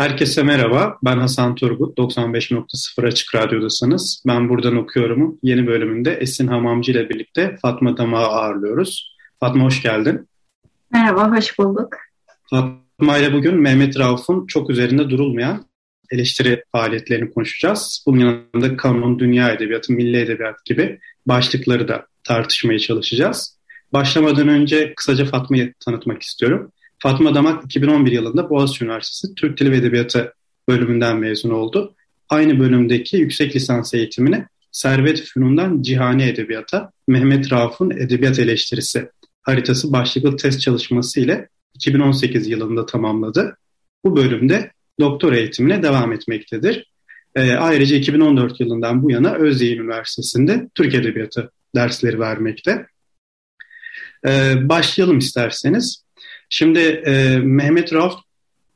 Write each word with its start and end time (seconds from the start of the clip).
Herkese 0.00 0.42
merhaba, 0.42 0.98
ben 1.04 1.18
Hasan 1.18 1.54
Turgut, 1.54 1.98
95.0 1.98 3.06
Açık 3.06 3.34
Radyo'dasınız. 3.34 4.22
Ben 4.26 4.48
buradan 4.48 4.76
okuyorum. 4.76 5.38
Yeni 5.42 5.66
bölümünde 5.66 6.12
Esin 6.12 6.46
Hamamcı 6.46 6.92
ile 6.92 7.08
birlikte 7.08 7.56
Fatma 7.62 7.96
Damağı 7.96 8.26
ağırlıyoruz. 8.26 9.16
Fatma 9.40 9.64
hoş 9.64 9.82
geldin. 9.82 10.28
Merhaba, 10.92 11.36
hoş 11.36 11.58
bulduk. 11.58 11.88
Fatma 12.50 13.18
ile 13.18 13.32
bugün 13.32 13.60
Mehmet 13.60 13.98
Rauf'un 13.98 14.46
çok 14.46 14.70
üzerinde 14.70 15.10
durulmayan 15.10 15.64
eleştiri 16.10 16.64
faaliyetlerini 16.72 17.30
konuşacağız. 17.30 18.04
Bunun 18.06 18.18
yanında 18.18 18.76
kanun, 18.76 19.18
dünya 19.18 19.52
edebiyatı, 19.52 19.92
milli 19.92 20.20
edebiyat 20.20 20.64
gibi 20.64 20.98
başlıkları 21.26 21.88
da 21.88 22.06
tartışmaya 22.24 22.78
çalışacağız. 22.78 23.58
Başlamadan 23.92 24.48
önce 24.48 24.94
kısaca 24.94 25.24
Fatma'yı 25.24 25.74
tanıtmak 25.84 26.22
istiyorum. 26.22 26.72
Fatma 27.02 27.34
Damak 27.34 27.64
2011 27.64 28.12
yılında 28.12 28.50
Boğaziçi 28.50 28.84
Üniversitesi 28.84 29.34
Türk 29.34 29.60
Dili 29.60 29.70
ve 29.70 29.76
Edebiyatı 29.76 30.34
bölümünden 30.68 31.16
mezun 31.16 31.50
oldu. 31.50 31.94
Aynı 32.28 32.60
bölümdeki 32.60 33.16
yüksek 33.16 33.56
lisans 33.56 33.94
eğitimini 33.94 34.44
Servet 34.72 35.22
Fünun'dan 35.22 35.82
Cihani 35.82 36.22
Edebiyat'a 36.22 36.92
Mehmet 37.08 37.52
Rauf'un 37.52 37.90
Edebiyat 37.90 38.38
Eleştirisi 38.38 39.08
haritası 39.42 39.92
başlıklı 39.92 40.36
test 40.36 40.60
çalışması 40.60 41.20
ile 41.20 41.48
2018 41.74 42.48
yılında 42.48 42.86
tamamladı. 42.86 43.56
Bu 44.04 44.16
bölümde 44.16 44.70
doktor 45.00 45.32
eğitimine 45.32 45.82
devam 45.82 46.12
etmektedir. 46.12 46.90
E, 47.34 47.52
ayrıca 47.52 47.96
2014 47.96 48.60
yılından 48.60 49.02
bu 49.02 49.10
yana 49.10 49.34
Özyeğin 49.34 49.78
Üniversitesi'nde 49.78 50.68
Türk 50.74 50.94
Edebiyatı 50.94 51.50
dersleri 51.74 52.20
vermekte. 52.20 52.86
E, 54.26 54.54
başlayalım 54.68 55.18
isterseniz. 55.18 56.04
Şimdi 56.50 56.78
e, 56.80 57.38
Mehmet 57.38 57.92
Rauf 57.92 58.14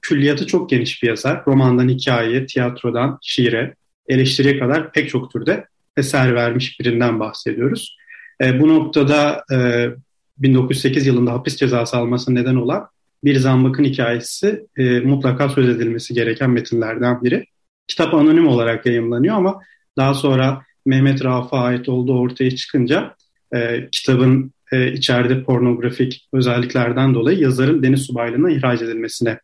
külliyatı 0.03 0.47
çok 0.47 0.71
geniş 0.71 1.03
bir 1.03 1.09
yazar. 1.09 1.43
Romandan 1.47 1.89
hikayeye, 1.89 2.47
tiyatrodan 2.47 3.19
şiire, 3.23 3.75
eleştiriye 4.09 4.59
kadar 4.59 4.93
pek 4.93 5.09
çok 5.09 5.33
türde 5.33 5.67
eser 5.97 6.35
vermiş 6.35 6.81
birinden 6.81 7.21
bahsediyoruz. 7.21 7.97
E, 8.43 8.61
bu 8.61 8.69
noktada 8.69 9.45
e, 9.53 9.89
1908 10.39 11.07
yılında 11.07 11.33
hapis 11.33 11.57
cezası 11.57 11.97
alması 11.97 12.35
neden 12.35 12.55
olan 12.55 12.89
bir 13.25 13.37
zambakın 13.37 13.85
hikayesi 13.85 14.67
e, 14.77 15.01
mutlaka 15.01 15.49
söz 15.49 15.69
edilmesi 15.69 16.15
gereken 16.15 16.51
metinlerden 16.51 17.23
biri. 17.23 17.47
Kitap 17.89 18.15
anonim 18.15 18.49
olarak 18.49 18.87
yayımlanıyor 18.87 19.37
ama 19.37 19.61
daha 19.97 20.15
sonra 20.15 20.63
Mehmet 20.87 21.25
Rauf'a 21.25 21.59
ait 21.59 21.89
olduğu 21.89 22.19
ortaya 22.19 22.57
çıkınca 22.57 23.15
e, 23.55 23.89
kitabın 23.93 24.54
e, 24.75 24.93
içeride 24.93 25.43
pornografik 25.43 26.29
özelliklerden 26.33 27.15
dolayı 27.15 27.39
yazarın 27.39 27.83
Deniz 27.83 28.03
Subaylığı'na 28.03 28.51
ihraç 28.51 28.83
edilmesine 28.83 29.39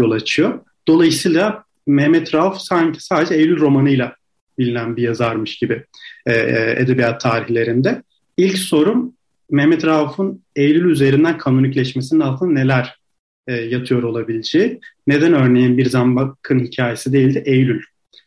yol 0.00 0.10
açıyor. 0.10 0.60
Dolayısıyla 0.88 1.64
Mehmet 1.86 2.34
Rauf 2.34 2.58
sanki 2.58 3.04
sadece 3.04 3.34
Eylül 3.34 3.60
romanıyla 3.60 4.16
bilinen 4.58 4.96
bir 4.96 5.02
yazarmış 5.02 5.58
gibi 5.58 5.84
e, 6.26 6.32
e, 6.32 6.74
edebiyat 6.78 7.20
tarihlerinde. 7.20 8.02
İlk 8.36 8.58
sorum 8.58 9.12
Mehmet 9.50 9.84
Rauf'un 9.84 10.42
Eylül 10.56 10.90
üzerinden 10.90 11.38
kanonikleşmesinin 11.38 12.20
altında 12.20 12.52
neler 12.52 12.98
e, 13.46 13.54
yatıyor 13.54 14.02
olabileceği. 14.02 14.80
Neden 15.06 15.32
örneğin 15.32 15.78
bir 15.78 15.86
zambakın 15.86 16.58
hikayesi 16.58 17.12
değil 17.12 17.34
de 17.34 17.40
Eylül 17.40 17.82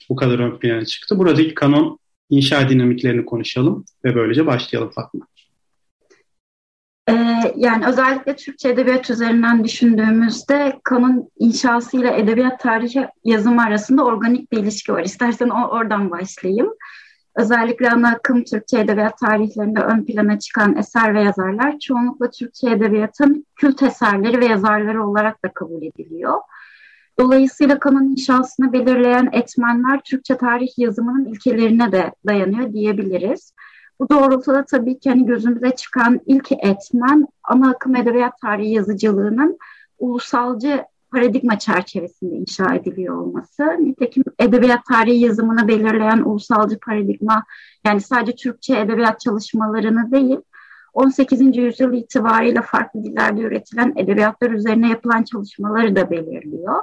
bu 0.09 0.15
kadar 0.15 0.39
ön 0.39 0.59
plana 0.59 0.85
çıktı. 0.85 1.17
Buradaki 1.17 1.53
kanon 1.53 1.99
inşa 2.29 2.69
dinamiklerini 2.69 3.25
konuşalım 3.25 3.85
ve 4.05 4.15
böylece 4.15 4.45
başlayalım 4.45 4.91
Fatma. 4.91 5.28
Ee, 7.09 7.53
yani 7.55 7.85
özellikle 7.85 8.35
Türkçe 8.35 8.69
edebiyat 8.69 9.09
üzerinden 9.09 9.63
düşündüğümüzde 9.63 10.79
kanun 10.83 11.29
inşası 11.39 11.97
ile 11.97 12.19
edebiyat 12.19 12.59
tarihi 12.59 13.07
yazımı 13.23 13.63
arasında 13.63 14.05
organik 14.05 14.51
bir 14.51 14.57
ilişki 14.57 14.93
var. 14.93 15.03
İstersen 15.03 15.49
oradan 15.49 16.11
başlayayım. 16.11 16.73
Özellikle 17.35 17.91
ana 17.91 18.09
akım 18.09 18.43
Türkçe 18.43 18.79
edebiyat 18.79 19.17
tarihlerinde 19.17 19.79
ön 19.79 20.05
plana 20.05 20.39
çıkan 20.39 20.77
eser 20.77 21.15
ve 21.15 21.21
yazarlar 21.21 21.79
çoğunlukla 21.79 22.29
Türkçe 22.29 22.69
edebiyatın 22.69 23.45
kült 23.55 23.83
eserleri 23.83 24.39
ve 24.39 24.45
yazarları 24.45 25.07
olarak 25.07 25.45
da 25.45 25.53
kabul 25.53 25.83
ediliyor. 25.83 26.41
Dolayısıyla 27.19 27.79
kanun 27.79 28.11
inşasını 28.11 28.73
belirleyen 28.73 29.29
etmenler 29.31 30.01
Türkçe 30.05 30.37
tarih 30.37 30.69
yazımının 30.77 31.25
ilkelerine 31.25 31.91
de 31.91 32.11
dayanıyor 32.27 32.73
diyebiliriz. 32.73 33.53
Bu 33.99 34.09
doğrultuda 34.09 34.65
tabii 34.65 34.99
ki 34.99 35.09
hani 35.09 35.25
gözümüze 35.25 35.75
çıkan 35.75 36.19
ilk 36.25 36.51
etmen 36.51 37.27
ana 37.43 37.69
akım 37.69 37.95
edebiyat 37.95 38.41
tarihi 38.41 38.71
yazıcılığının 38.71 39.57
ulusalcı 39.99 40.85
paradigma 41.11 41.59
çerçevesinde 41.59 42.35
inşa 42.35 42.75
ediliyor 42.75 43.17
olması. 43.17 43.63
Nitekim 43.63 44.23
edebiyat 44.39 44.85
tarihi 44.85 45.19
yazımını 45.19 45.67
belirleyen 45.67 46.21
ulusalcı 46.21 46.79
paradigma 46.79 47.43
yani 47.85 48.01
sadece 48.01 48.35
Türkçe 48.35 48.79
edebiyat 48.79 49.19
çalışmalarını 49.19 50.11
değil 50.11 50.37
18. 50.93 51.57
yüzyıl 51.57 51.93
itibariyle 51.93 52.61
farklı 52.61 53.03
dillerde 53.03 53.41
üretilen 53.41 53.93
edebiyatlar 53.95 54.51
üzerine 54.51 54.89
yapılan 54.89 55.23
çalışmaları 55.23 55.95
da 55.95 56.11
belirliyor. 56.11 56.75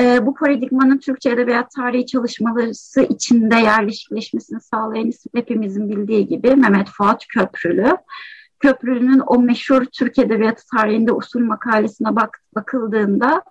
E, 0.00 0.26
bu 0.26 0.34
paradigmanın 0.34 0.98
Türkçe 0.98 1.30
Edebiyat 1.30 1.70
Tarihi 1.70 2.06
çalışmaları 2.06 2.70
içinde 3.08 3.56
yerleşikleşmesini 3.56 4.60
sağlayan 4.60 5.06
isim 5.06 5.32
hepimizin 5.34 5.88
bildiği 5.88 6.26
gibi 6.26 6.56
Mehmet 6.56 6.88
Fuat 6.88 7.26
Köprülü. 7.26 7.96
Köprülü'nün 8.60 9.22
o 9.26 9.38
meşhur 9.38 9.84
Türk 9.84 10.18
Edebiyatı 10.18 10.62
tarihinde 10.76 11.12
usul 11.12 11.40
makalesine 11.40 12.16
bak, 12.16 12.42
bakıldığında 12.54 13.42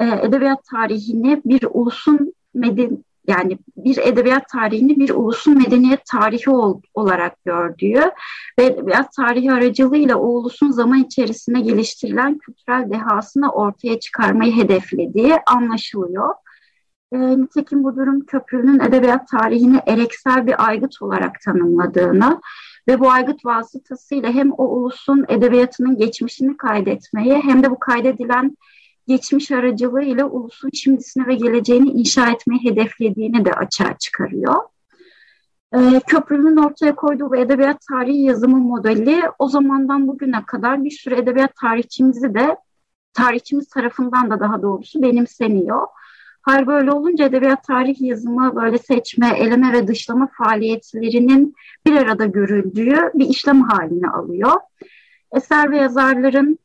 e, 0.00 0.04
edebiyat 0.04 0.64
tarihini 0.64 1.42
bir 1.44 1.66
ulusun 1.70 2.34
meden, 2.54 3.04
yani 3.26 3.58
bir 3.76 3.96
edebiyat 3.96 4.48
tarihini 4.48 4.96
bir 4.96 5.10
ulusun 5.10 5.58
medeniyet 5.58 6.04
tarihi 6.04 6.50
ol, 6.50 6.80
olarak 6.94 7.44
gördüğü 7.44 8.10
ve 8.58 8.64
edebiyat 8.64 9.12
tarihi 9.16 9.52
aracılığıyla 9.52 10.16
o 10.16 10.26
ulusun 10.26 10.70
zaman 10.70 10.98
içerisinde 10.98 11.60
geliştirilen 11.60 12.38
kültürel 12.38 12.90
dehasını 12.90 13.52
ortaya 13.52 14.00
çıkarmayı 14.00 14.56
hedeflediği 14.56 15.34
anlaşılıyor. 15.46 16.34
E, 17.12 17.18
nitekim 17.18 17.84
bu 17.84 17.96
durum 17.96 18.26
köprünün 18.26 18.80
edebiyat 18.80 19.28
tarihini 19.28 19.80
ereksel 19.86 20.46
bir 20.46 20.68
aygıt 20.68 21.02
olarak 21.02 21.40
tanımladığını 21.40 22.40
ve 22.88 23.00
bu 23.00 23.10
aygıt 23.10 23.44
vasıtasıyla 23.44 24.32
hem 24.32 24.52
o 24.52 24.64
ulusun 24.64 25.24
edebiyatının 25.28 25.98
geçmişini 25.98 26.56
kaydetmeyi 26.56 27.34
hem 27.34 27.62
de 27.62 27.70
bu 27.70 27.78
kaydedilen 27.78 28.56
geçmiş 29.08 29.50
aracılığıyla 29.50 30.26
ulusun 30.26 30.70
şimdisini 30.74 31.26
ve 31.26 31.34
geleceğini 31.34 31.90
inşa 31.90 32.30
etmeyi 32.30 32.64
hedeflediğini 32.64 33.44
de 33.44 33.52
açığa 33.52 33.98
çıkarıyor. 33.98 34.54
Ee, 35.74 36.00
Köprünün 36.06 36.56
ortaya 36.56 36.94
koyduğu 36.94 37.30
bu 37.30 37.36
edebiyat 37.36 37.76
tarihi 37.88 38.22
yazımı 38.22 38.56
modeli 38.56 39.22
o 39.38 39.48
zamandan 39.48 40.08
bugüne 40.08 40.44
kadar 40.46 40.84
bir 40.84 40.90
sürü 40.90 41.14
edebiyat 41.14 41.56
tarihçimizi 41.56 42.34
de 42.34 42.56
tarihçimiz 43.12 43.68
tarafından 43.68 44.30
da 44.30 44.40
daha 44.40 44.62
doğrusu 44.62 45.02
benimseniyor. 45.02 45.86
Hal 46.42 46.66
böyle 46.66 46.92
olunca 46.92 47.24
edebiyat 47.24 47.64
tarih 47.64 48.00
yazımı 48.00 48.56
böyle 48.56 48.78
seçme, 48.78 49.28
eleme 49.38 49.72
ve 49.72 49.88
dışlama 49.88 50.28
faaliyetlerinin 50.38 51.54
bir 51.86 51.96
arada 51.96 52.24
görüldüğü 52.26 53.10
bir 53.14 53.28
işlem 53.28 53.62
haline 53.62 54.08
alıyor. 54.08 54.52
Eser 55.32 55.70
ve 55.70 55.76
yazarların 55.76 56.58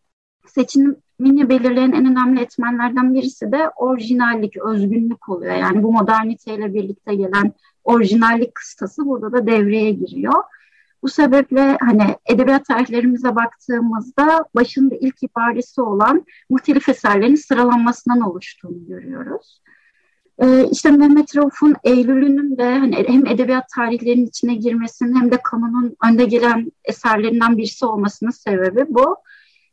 seçimini 0.49 1.49
belirleyen 1.49 1.91
en 1.91 2.05
önemli 2.05 2.41
etmenlerden 2.41 3.13
birisi 3.13 3.51
de 3.51 3.69
orijinallik, 3.75 4.57
özgünlük 4.57 5.29
oluyor. 5.29 5.55
Yani 5.55 5.83
bu 5.83 5.91
moderniteyle 5.91 6.73
birlikte 6.73 7.15
gelen 7.15 7.53
orijinallik 7.83 8.55
kıstası 8.55 9.05
burada 9.05 9.31
da 9.31 9.47
devreye 9.47 9.91
giriyor. 9.91 10.43
Bu 11.03 11.07
sebeple 11.07 11.77
hani 11.79 12.15
edebiyat 12.25 12.65
tarihlerimize 12.65 13.35
baktığımızda 13.35 14.45
başında 14.55 14.95
ilk 14.95 15.23
ibaresi 15.23 15.81
olan 15.81 16.25
muhtelif 16.49 16.89
eserlerin 16.89 17.35
sıralanmasından 17.35 18.21
oluştuğunu 18.21 18.87
görüyoruz. 18.87 19.61
Ee, 20.43 20.65
işte 20.71 20.91
Mehmet 20.91 21.35
Rauf'un 21.35 21.75
Eylül'ünün 21.83 22.57
de 22.57 22.77
hani 22.77 22.95
hem 23.07 23.25
edebiyat 23.25 23.69
tarihlerinin 23.75 24.25
içine 24.25 24.55
girmesinin 24.55 25.15
hem 25.15 25.31
de 25.31 25.37
kanunun 25.43 25.95
önde 26.05 26.25
gelen 26.25 26.71
eserlerinden 26.83 27.57
birisi 27.57 27.85
olmasının 27.85 28.31
sebebi 28.31 28.85
bu. 28.89 29.15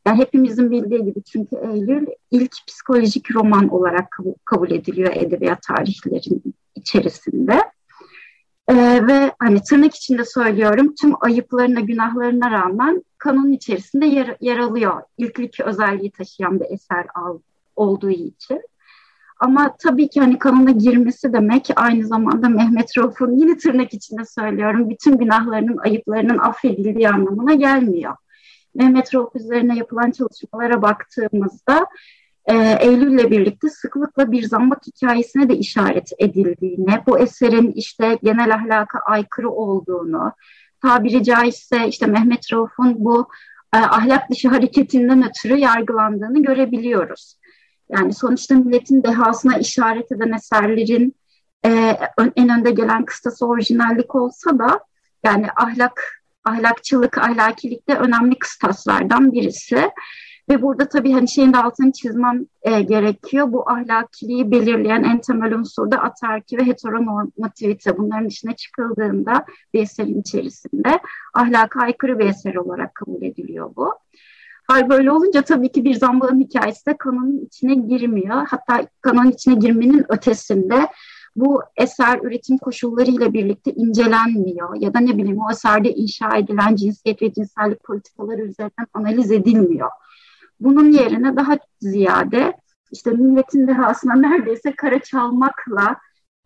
Yani 0.06 0.18
hepimizin 0.18 0.70
bildiği 0.70 1.04
gibi 1.04 1.22
çünkü 1.22 1.56
Eylül 1.56 2.06
ilk 2.30 2.52
psikolojik 2.66 3.34
roman 3.34 3.68
olarak 3.68 4.18
kabul, 4.44 4.70
ediliyor 4.70 5.12
edebiyat 5.16 5.62
tarihlerinin 5.62 6.54
içerisinde. 6.74 7.60
Ee, 8.68 9.06
ve 9.06 9.32
hani 9.38 9.62
tırnak 9.62 9.94
içinde 9.94 10.24
söylüyorum 10.24 10.94
tüm 11.00 11.12
ayıplarına, 11.20 11.80
günahlarına 11.80 12.50
rağmen 12.50 13.04
kanun 13.18 13.52
içerisinde 13.52 14.06
yer, 14.06 14.36
yer 14.40 14.58
alıyor. 14.58 15.02
İlklik 15.18 15.60
özelliği 15.60 16.10
taşıyan 16.10 16.60
bir 16.60 16.66
eser 16.70 17.06
al, 17.14 17.38
olduğu 17.76 18.10
için. 18.10 18.62
Ama 19.40 19.76
tabii 19.78 20.08
ki 20.08 20.20
hani 20.20 20.38
kanuna 20.38 20.70
girmesi 20.70 21.32
demek 21.32 21.70
aynı 21.76 22.06
zamanda 22.06 22.48
Mehmet 22.48 22.98
Rauf'un 22.98 23.38
yine 23.38 23.56
tırnak 23.56 23.94
içinde 23.94 24.24
söylüyorum 24.24 24.90
bütün 24.90 25.18
günahlarının, 25.18 25.76
ayıplarının 25.76 26.38
affedildiği 26.38 27.08
anlamına 27.08 27.54
gelmiyor. 27.54 28.16
Rauf 29.14 29.36
üzerine 29.36 29.76
yapılan 29.76 30.10
çalışmalara 30.10 30.82
baktığımızda 30.82 31.86
e, 32.46 32.76
Eylül'le 32.80 33.30
birlikte 33.30 33.68
sıklıkla 33.68 34.32
bir 34.32 34.42
zambak 34.42 34.86
hikayesine 34.86 35.48
de 35.48 35.56
işaret 35.56 36.10
edildiğini, 36.18 37.02
bu 37.06 37.18
eserin 37.18 37.72
işte 37.72 38.18
genel 38.22 38.54
ahlaka 38.54 38.98
aykırı 38.98 39.50
olduğunu, 39.50 40.32
tabiri 40.82 41.24
caizse 41.24 41.88
işte 41.88 42.06
Mehmet 42.06 42.52
Rauf'un 42.52 43.04
bu 43.04 43.28
e, 43.74 43.78
ahlak 43.78 44.30
dışı 44.30 44.48
hareketinden 44.48 45.28
ötürü 45.28 45.56
yargılandığını 45.56 46.42
görebiliyoruz. 46.42 47.38
Yani 47.90 48.14
sonuçta 48.14 48.54
milletin 48.54 49.02
dehasına 49.02 49.58
işaret 49.58 50.12
eden 50.12 50.32
eserlerin 50.32 51.14
e, 51.66 51.98
en 52.36 52.48
önde 52.48 52.70
gelen 52.70 53.04
kıstası 53.04 53.46
orijinallik 53.46 54.14
olsa 54.14 54.58
da 54.58 54.80
yani 55.24 55.46
ahlak, 55.56 56.23
ahlakçılık, 56.44 57.18
ahlakilik 57.18 57.88
de 57.88 57.94
önemli 57.94 58.38
kıstaslardan 58.38 59.32
birisi. 59.32 59.90
Ve 60.48 60.62
burada 60.62 60.88
tabii 60.88 61.12
hani 61.12 61.28
şeyin 61.28 61.52
de 61.52 61.58
altını 61.58 61.92
çizmem 61.92 62.46
e, 62.62 62.82
gerekiyor. 62.82 63.52
Bu 63.52 63.70
ahlakiliği 63.70 64.50
belirleyen 64.50 65.02
en 65.02 65.20
temel 65.20 65.54
unsur 65.54 65.90
da 65.90 65.96
atarki 65.96 66.58
ve 66.58 66.66
heteronormativite. 66.66 67.98
Bunların 67.98 68.28
dışına 68.28 68.56
çıkıldığında 68.56 69.44
bir 69.74 69.82
eserin 69.82 70.20
içerisinde 70.20 70.98
ahlaka 71.34 71.80
aykırı 71.80 72.18
bir 72.18 72.26
eser 72.26 72.54
olarak 72.54 72.94
kabul 72.94 73.22
ediliyor 73.22 73.76
bu. 73.76 73.94
Hal 74.66 74.88
böyle 74.88 75.10
olunca 75.10 75.42
tabii 75.42 75.72
ki 75.72 75.84
bir 75.84 75.94
zambağın 75.94 76.40
hikayesi 76.40 76.86
de 76.86 76.96
kanonun 76.96 77.46
içine 77.46 77.74
girmiyor. 77.74 78.46
Hatta 78.48 78.86
kanonun 79.00 79.30
içine 79.30 79.54
girmenin 79.54 80.04
ötesinde 80.08 80.88
bu 81.36 81.62
eser 81.76 82.18
üretim 82.22 82.58
koşullarıyla 82.58 83.32
birlikte 83.32 83.70
incelenmiyor 83.72 84.76
ya 84.80 84.94
da 84.94 85.00
ne 85.00 85.16
bileyim 85.16 85.38
o 85.38 85.50
eserde 85.50 85.94
inşa 85.94 86.36
edilen 86.36 86.76
cinsiyet 86.76 87.22
ve 87.22 87.32
cinsellik 87.32 87.84
politikaları 87.84 88.42
üzerinden 88.42 88.86
analiz 88.94 89.32
edilmiyor. 89.32 89.90
Bunun 90.60 90.92
yerine 90.92 91.36
daha 91.36 91.58
ziyade 91.80 92.52
işte 92.92 93.10
milletin 93.10 93.66
dehasına 93.66 94.14
neredeyse 94.14 94.76
kara 94.76 94.98
çalmakla 94.98 95.96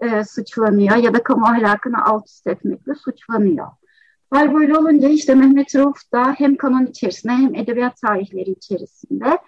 e, 0.00 0.25
suçlanıyor 0.25 0.96
ya 0.96 1.14
da 1.14 1.23
kamu 1.23 1.46
ahlakını 1.46 2.05
alt 2.05 2.29
üst 2.29 2.46
etmekle 2.46 2.94
suçlanıyor. 2.94 3.67
Hal 4.31 4.55
böyle 4.55 4.79
olunca 4.79 5.08
işte 5.08 5.34
Mehmet 5.34 5.76
Rauf 5.76 6.12
da 6.12 6.34
hem 6.38 6.56
kanon 6.56 6.87
içerisinde 6.87 7.32
hem 7.32 7.55
edebiyat 7.55 7.96
tarihleri 8.00 8.50
içerisinde 8.50 9.38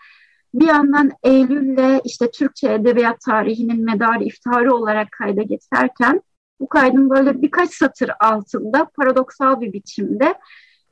bir 0.54 0.66
yandan 0.66 1.10
Eylül'le 1.22 2.00
işte 2.04 2.30
Türkçe 2.30 2.72
edebiyat 2.72 3.20
tarihinin 3.20 3.84
medarı 3.84 4.24
iftarı 4.24 4.74
olarak 4.74 5.12
kayda 5.12 5.42
geçerken 5.42 6.22
bu 6.60 6.68
kaydın 6.68 7.10
böyle 7.10 7.42
birkaç 7.42 7.74
satır 7.74 8.10
altında 8.20 8.84
paradoksal 8.96 9.60
bir 9.60 9.72
biçimde 9.72 10.34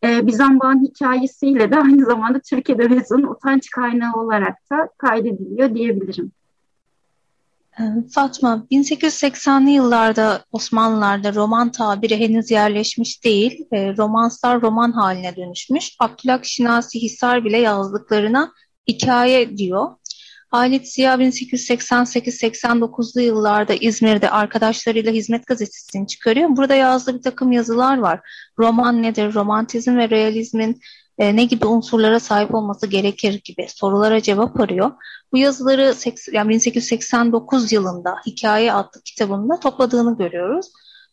e, 0.05 0.27
Bizan 0.27 0.85
hikayesiyle 0.85 1.71
de 1.71 1.77
aynı 1.77 2.05
zamanda 2.05 2.41
Türk 2.41 2.71
Edebiyatı'nın 2.71 3.27
utanç 3.27 3.71
kaynağı 3.71 4.13
olarak 4.15 4.57
da 4.73 4.89
kaydediliyor 4.99 5.75
diyebilirim. 5.75 6.33
Ee, 7.81 7.83
Fatma, 8.15 8.67
1880'li 8.71 9.71
yıllarda 9.71 10.45
Osmanlılarda 10.53 11.35
roman 11.35 11.73
tabiri 11.73 12.17
henüz 12.17 12.51
yerleşmiş 12.51 13.25
değil. 13.25 13.67
E, 13.73 13.97
romanslar 13.97 14.63
roman 14.63 14.93
haline 14.93 15.37
dönüşmüş. 15.37 15.97
Abdülhak 16.01 16.45
Şinasi 16.45 17.03
Hisar 17.03 17.45
bile 17.45 17.59
yazdıklarına 17.59 18.53
hikaye 18.89 19.59
diyor. 19.59 19.89
Halit 20.51 20.89
Ziya 20.89 21.15
1888-89'lu 21.15 23.21
yıllarda 23.21 23.75
İzmir'de 23.75 24.31
arkadaşlarıyla 24.31 25.13
Hizmet 25.13 25.47
Gazetesi'ni 25.47 26.07
çıkarıyor. 26.07 26.57
Burada 26.57 26.75
yazdığı 26.75 27.15
bir 27.15 27.23
takım 27.23 27.53
yazılar 27.53 27.99
var. 27.99 28.21
Roman 28.59 29.03
nedir, 29.03 29.35
romantizm 29.35 29.97
ve 29.97 30.11
realizmin 30.11 30.81
e, 31.19 31.37
ne 31.37 31.45
gibi 31.45 31.67
unsurlara 31.67 32.21
sahip 32.21 32.55
olması 32.55 32.87
gerekir 32.87 33.41
gibi 33.45 33.67
sorulara 33.69 34.23
cevap 34.23 34.61
arıyor. 34.61 34.91
Bu 35.33 35.39
yazıları 35.39 35.95
yani 36.33 36.49
1889 36.49 37.73
yılında 37.73 38.17
Hikaye 38.27 38.73
adlı 38.73 39.03
kitabında 39.05 39.61
topladığını 39.61 40.19
görüyoruz. 40.19 40.67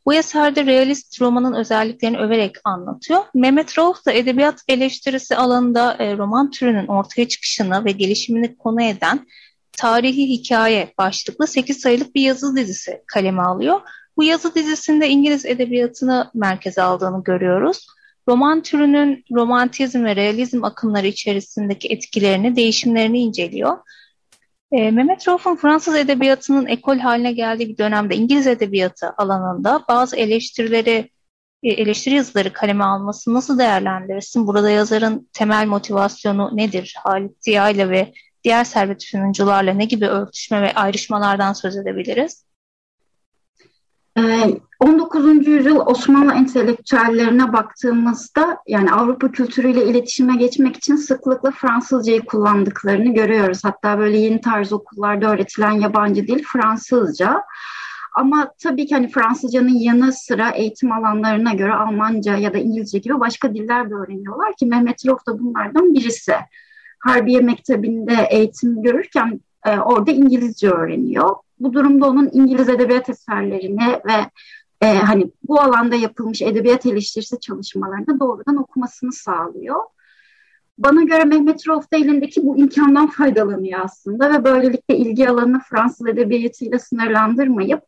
Bu 0.06 0.14
eserde 0.14 0.66
realist 0.66 1.22
romanın 1.22 1.54
özelliklerini 1.54 2.18
överek 2.18 2.56
anlatıyor. 2.64 3.22
Mehmet 3.34 3.80
Rauf 3.80 4.06
da 4.06 4.12
edebiyat 4.12 4.62
eleştirisi 4.68 5.36
alanında 5.36 5.94
e, 6.00 6.18
roman 6.18 6.52
türünün 6.52 6.88
ortaya 6.88 7.28
çıkışını 7.28 7.86
ve 7.86 7.92
gelişimini 7.92 8.58
konu 8.58 8.84
eden 8.84 9.28
Tarihi 9.72 10.30
Hikaye 10.30 10.94
başlıklı 10.98 11.48
8 11.48 11.80
sayılık 11.80 12.16
bir 12.16 12.22
yazı 12.22 12.56
dizisi 12.56 13.04
kaleme 13.08 13.42
alıyor. 13.42 13.82
Bu 14.18 14.24
yazı 14.24 14.56
dizisinde 14.56 15.10
İngiliz 15.10 15.46
edebiyatını 15.46 16.32
merkeze 16.34 16.82
aldığını 16.82 17.24
görüyoruz. 17.24 17.88
Roman 18.28 18.62
türünün 18.62 19.26
romantizm 19.32 20.04
ve 20.06 20.16
realizm 20.16 20.64
akımları 20.64 21.08
içerisindeki 21.08 21.88
etkilerini, 21.88 22.56
değişimlerini 22.56 23.20
inceliyor. 23.20 23.78
E, 24.76 24.92
Mehmet 24.92 25.28
Rauf'un 25.28 25.56
Fransız 25.56 25.96
edebiyatının 25.96 26.66
ekol 26.66 26.98
haline 26.98 27.32
geldiği 27.32 27.70
bir 27.70 27.78
dönemde 27.78 28.16
İngiliz 28.16 28.48
edebiyatı 28.48 29.14
alanında 29.18 29.84
bazı 29.90 30.16
eleştirileri, 30.16 31.10
e, 31.64 31.70
eleştiri 31.70 32.16
yazıları 32.16 32.54
kaleme 32.54 32.84
alması 32.84 33.34
nasıl 33.34 33.60
değerlendirirsin? 33.60 34.48
Burada 34.48 34.70
yazarın 34.70 35.30
temel 35.34 35.68
motivasyonu 35.68 36.58
nedir? 36.58 36.96
Halit 37.04 37.32
Ziya 37.40 37.70
ile 37.70 37.90
ve 37.90 38.14
diğer 38.44 38.64
servet 38.64 39.04
sunucularla 39.04 39.74
ne 39.74 39.86
gibi 39.86 40.08
örtüşme 40.08 40.62
ve 40.62 40.74
ayrışmalardan 40.74 41.54
söz 41.54 41.78
edebiliriz? 41.78 42.45
19. 44.16 45.26
Ee, 45.26 45.52
yüzyıl 45.52 45.80
Osmanlı 45.86 46.34
entelektüellerine 46.34 47.54
baktığımızda 47.54 48.58
yani 48.68 48.92
Avrupa 48.92 49.32
kültürüyle 49.32 49.86
iletişime 49.86 50.36
geçmek 50.36 50.78
için 50.78 50.96
sıklıkla 50.96 51.52
Fransızcayı 51.52 52.26
kullandıklarını 52.26 53.14
görüyoruz. 53.14 53.60
Hatta 53.64 54.00
böyle 54.00 54.18
yeni 54.18 54.42
tarz 54.42 54.74
okullarda 54.74 55.34
öğretilen 55.34 55.72
yabancı 55.72 56.28
dil 56.28 56.44
Fransızca. 56.44 57.44
Ama 58.16 58.52
tabii 58.64 58.86
ki 58.86 58.96
hani 58.96 59.10
Fransızcanın 59.10 59.80
yanı 59.80 60.14
sıra 60.14 60.50
eğitim 60.50 60.92
alanlarına 60.92 61.54
göre 61.54 61.74
Almanca 61.74 62.36
ya 62.36 62.54
da 62.54 62.58
İngilizce 62.58 62.98
gibi 62.98 63.20
başka 63.20 63.54
diller 63.54 63.90
de 63.90 63.94
öğreniyorlar 63.94 64.56
ki 64.56 64.66
Mehmet 64.66 65.08
Rauf 65.08 65.28
da 65.28 65.40
bunlardan 65.40 65.94
birisi. 65.94 66.34
Harbiye 67.00 67.42
Mektebi'nde 67.42 68.28
eğitim 68.30 68.84
görürken 68.84 69.40
e, 69.66 69.80
orada 69.80 70.12
İngilizce 70.12 70.70
öğreniyor 70.70 71.36
bu 71.60 71.74
durumda 71.74 72.06
onun 72.06 72.30
İngiliz 72.34 72.70
edebiyat 72.70 73.10
eserlerini 73.10 74.02
ve 74.06 74.30
e, 74.82 74.98
hani 74.98 75.32
bu 75.48 75.62
alanda 75.62 75.96
yapılmış 75.96 76.42
edebiyat 76.42 76.86
eleştirisi 76.86 77.40
çalışmalarını 77.40 78.20
doğrudan 78.20 78.56
okumasını 78.56 79.12
sağlıyor. 79.12 79.80
Bana 80.78 81.04
göre 81.04 81.24
Mehmet 81.24 81.68
Rauf 81.68 81.86
elindeki 81.92 82.44
bu 82.44 82.58
imkandan 82.58 83.08
faydalanıyor 83.08 83.80
aslında 83.84 84.34
ve 84.34 84.44
böylelikle 84.44 84.98
ilgi 84.98 85.30
alanını 85.30 85.60
Fransız 85.60 86.08
edebiyatıyla 86.08 86.80
sınırlandırmayıp 86.80 87.82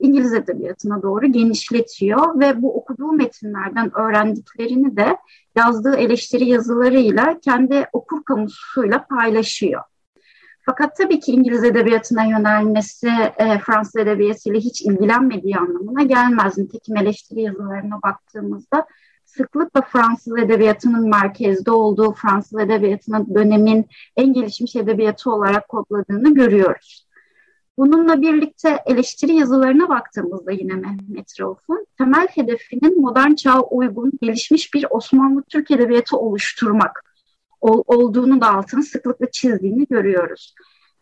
İngiliz 0.00 0.34
edebiyatına 0.34 1.02
doğru 1.02 1.26
genişletiyor 1.26 2.40
ve 2.40 2.62
bu 2.62 2.76
okuduğu 2.76 3.12
metinlerden 3.12 3.98
öğrendiklerini 3.98 4.96
de 4.96 5.16
yazdığı 5.56 5.96
eleştiri 5.96 6.48
yazılarıyla 6.48 7.40
kendi 7.40 7.86
okur 7.92 8.24
kamusuyla 8.24 9.06
paylaşıyor. 9.06 9.82
Fakat 10.66 10.96
tabii 10.96 11.20
ki 11.20 11.32
İngiliz 11.32 11.64
edebiyatına 11.64 12.24
yönelmesi 12.24 13.08
e, 13.36 13.58
Fransız 13.58 13.96
edebiyatıyla 13.96 14.60
hiç 14.60 14.82
ilgilenmediği 14.82 15.56
anlamına 15.56 16.02
gelmez. 16.02 16.58
Nitekim 16.58 16.96
eleştiri 16.96 17.40
yazılarına 17.40 18.02
baktığımızda 18.02 18.86
sıklıkla 19.24 19.82
Fransız 19.82 20.38
edebiyatının 20.38 21.08
merkezde 21.08 21.70
olduğu, 21.70 22.12
Fransız 22.12 22.60
edebiyatının 22.60 23.34
dönemin 23.34 23.86
en 24.16 24.32
gelişmiş 24.32 24.76
edebiyatı 24.76 25.30
olarak 25.30 25.68
kodladığını 25.68 26.34
görüyoruz. 26.34 27.06
Bununla 27.78 28.22
birlikte 28.22 28.78
eleştiri 28.86 29.34
yazılarına 29.34 29.88
baktığımızda 29.88 30.52
yine 30.52 30.74
Mehmet 30.74 31.40
Rauf'un 31.40 31.86
temel 31.98 32.26
hedefinin 32.26 33.00
modern 33.00 33.34
çağa 33.34 33.60
uygun 33.60 34.12
gelişmiş 34.22 34.74
bir 34.74 34.86
Osmanlı 34.90 35.42
Türk 35.42 35.70
edebiyatı 35.70 36.16
oluşturmak 36.16 37.13
ol, 37.64 37.82
olduğunu 37.86 38.40
da 38.40 38.54
altını 38.54 38.82
sıklıkla 38.82 39.30
çizdiğini 39.30 39.86
görüyoruz. 39.86 40.54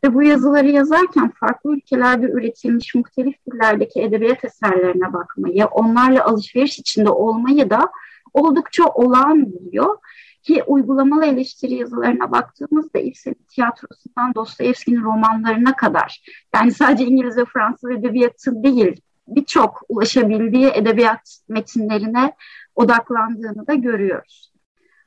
Ve 0.04 0.14
bu 0.14 0.22
yazıları 0.22 0.68
yazarken 0.68 1.32
farklı 1.40 1.76
ülkelerde 1.76 2.26
üretilmiş 2.26 2.94
muhtelif 2.94 3.34
dillerdeki 3.46 4.00
edebiyat 4.00 4.44
eserlerine 4.44 5.12
bakmayı, 5.12 5.66
onlarla 5.66 6.24
alışveriş 6.24 6.78
içinde 6.78 7.10
olmayı 7.10 7.70
da 7.70 7.90
oldukça 8.34 8.84
olağan 8.84 9.52
buluyor. 9.52 9.96
Ki 10.42 10.62
uygulamalı 10.66 11.26
eleştiri 11.26 11.74
yazılarına 11.74 12.32
baktığımızda 12.32 12.98
Ibsen'in 12.98 13.46
tiyatrosundan 13.48 14.34
Dostoyevski'nin 14.34 15.02
romanlarına 15.02 15.76
kadar 15.76 16.22
yani 16.54 16.72
sadece 16.72 17.04
İngiliz 17.04 17.36
ve 17.36 17.44
Fransız 17.44 17.90
edebiyatı 17.90 18.62
değil 18.62 19.00
birçok 19.28 19.82
ulaşabildiği 19.88 20.70
edebiyat 20.74 21.38
metinlerine 21.48 22.32
odaklandığını 22.74 23.66
da 23.66 23.74
görüyoruz. 23.74 24.51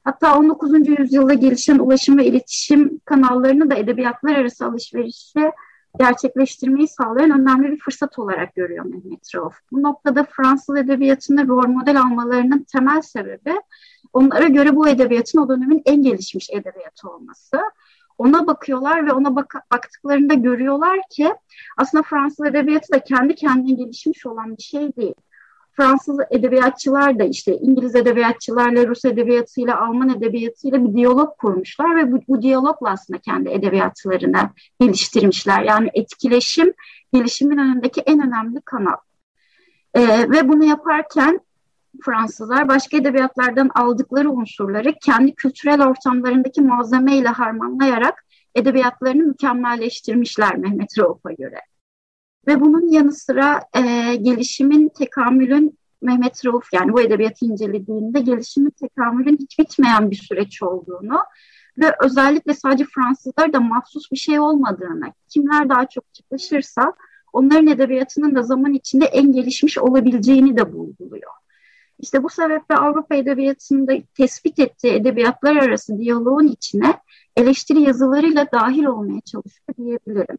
Hatta 0.05 0.37
19. 0.37 0.87
yüzyılda 0.87 1.33
gelişen 1.33 1.79
ulaşım 1.79 2.17
ve 2.17 2.25
iletişim 2.25 2.99
kanallarını 3.05 3.69
da 3.69 3.75
edebiyatlar 3.75 4.35
arası 4.35 4.65
alışverişe 4.65 5.51
gerçekleştirmeyi 5.99 6.87
sağlayan 6.87 7.41
önemli 7.41 7.71
bir 7.71 7.79
fırsat 7.79 8.19
olarak 8.19 8.55
görüyor 8.55 8.85
Mehmet 8.85 9.35
Rauf. 9.35 9.53
Bu 9.71 9.83
noktada 9.83 10.23
Fransız 10.23 10.77
edebiyatında 10.77 11.47
rol 11.47 11.67
model 11.67 12.01
almalarının 12.01 12.65
temel 12.73 13.01
sebebi 13.01 13.61
onlara 14.13 14.47
göre 14.47 14.75
bu 14.75 14.87
edebiyatın 14.87 15.39
o 15.39 15.49
dönemin 15.49 15.81
en 15.85 16.03
gelişmiş 16.03 16.49
edebiyatı 16.49 17.09
olması. 17.09 17.59
Ona 18.17 18.47
bakıyorlar 18.47 19.07
ve 19.07 19.13
ona 19.13 19.35
bak 19.35 19.55
baktıklarında 19.71 20.33
görüyorlar 20.33 20.99
ki 21.11 21.33
aslında 21.77 22.03
Fransız 22.03 22.45
edebiyatı 22.45 22.93
da 22.93 22.99
kendi 22.99 23.35
kendine 23.35 23.73
gelişmiş 23.75 24.25
olan 24.25 24.57
bir 24.57 24.63
şey 24.63 24.95
değil. 24.95 25.15
Fransız 25.77 26.19
edebiyatçılar 26.31 27.19
da 27.19 27.23
işte 27.23 27.57
İngiliz 27.57 27.95
edebiyatçılarla 27.95 28.87
Rus 28.87 29.05
edebiyatıyla 29.05 29.81
Alman 29.81 30.09
edebiyatıyla 30.09 30.85
bir 30.85 30.93
diyalog 30.93 31.37
kurmuşlar 31.37 31.97
ve 31.97 32.11
bu, 32.11 32.19
bu 32.27 32.41
diyalogla 32.41 32.89
aslında 32.89 33.19
kendi 33.19 33.49
edebiyatlarını 33.49 34.49
geliştirmişler. 34.79 35.63
Yani 35.63 35.89
etkileşim 35.93 36.73
gelişimin 37.13 37.57
önündeki 37.57 38.01
en 38.01 38.27
önemli 38.27 38.61
kanal. 38.61 38.97
Ee, 39.93 40.29
ve 40.29 40.49
bunu 40.49 40.65
yaparken 40.65 41.39
Fransızlar 42.01 42.67
başka 42.67 42.97
edebiyatlardan 42.97 43.69
aldıkları 43.75 44.31
unsurları 44.31 44.93
kendi 45.05 45.35
kültürel 45.35 45.87
ortamlarındaki 45.87 46.61
malzemeyle 46.61 47.27
harmanlayarak 47.27 48.25
edebiyatlarını 48.55 49.23
mükemmelleştirmişler 49.23 50.57
Mehmet 50.57 50.99
Rauf'a 50.99 51.31
göre. 51.31 51.59
Ve 52.47 52.61
bunun 52.61 52.87
yanı 52.87 53.11
sıra 53.11 53.61
e, 53.73 54.15
gelişimin, 54.15 54.89
tekamülün 54.89 55.77
Mehmet 56.01 56.45
Rauf 56.45 56.73
yani 56.73 56.93
bu 56.93 57.01
edebiyatı 57.01 57.45
incelediğinde 57.45 58.19
gelişimin, 58.19 58.69
tekamülün 58.69 59.37
hiç 59.37 59.59
bitmeyen 59.59 60.11
bir 60.11 60.15
süreç 60.15 60.63
olduğunu 60.63 61.19
ve 61.77 61.91
özellikle 62.03 62.53
sadece 62.53 62.85
Fransızlar 62.95 63.53
da 63.53 63.59
mahsus 63.59 64.11
bir 64.11 64.17
şey 64.17 64.39
olmadığını, 64.39 65.13
kimler 65.29 65.69
daha 65.69 65.85
çok 65.85 66.13
çıkışırsa 66.13 66.93
onların 67.33 67.67
edebiyatının 67.67 68.35
da 68.35 68.41
zaman 68.43 68.73
içinde 68.73 69.05
en 69.05 69.31
gelişmiş 69.31 69.77
olabileceğini 69.77 70.57
de 70.57 70.63
vurguluyor. 70.63 71.31
İşte 71.99 72.23
bu 72.23 72.29
sebeple 72.29 72.75
Avrupa 72.75 73.15
Edebiyatı'nda 73.15 73.93
tespit 74.17 74.59
ettiği 74.59 74.93
edebiyatlar 74.93 75.55
arası 75.55 75.97
diyaloğun 75.99 76.47
içine 76.47 76.99
eleştiri 77.37 77.81
yazılarıyla 77.81 78.47
dahil 78.53 78.85
olmaya 78.85 79.21
çalışıyor 79.21 79.77
diyebilirim. 79.77 80.37